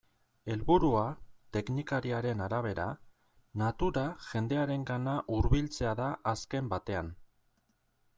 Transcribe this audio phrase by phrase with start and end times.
[0.51, 1.01] Helburua,
[1.57, 2.85] teknikariaren arabera,
[3.63, 7.13] natura jendearengana hurbiltzea da azken batean.